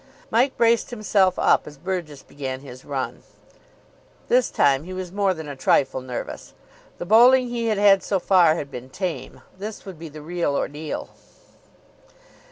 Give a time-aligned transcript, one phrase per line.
[0.31, 3.21] Mike braced himself up as Burgess began his run.
[4.29, 6.55] This time he was more than a trifle nervous.
[6.97, 9.41] The bowling he had had so far had been tame.
[9.55, 11.09] This would be the real ordeal.